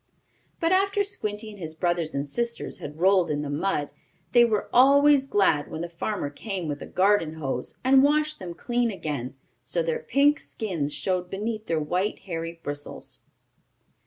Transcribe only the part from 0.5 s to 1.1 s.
But after